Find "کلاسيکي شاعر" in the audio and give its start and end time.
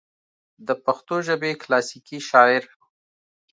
1.63-2.63